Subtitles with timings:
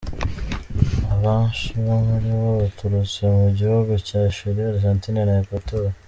[1.13, 5.89] Abanshi muri bo baturutse mu bihugu bya Chili, Argentine na Equateur.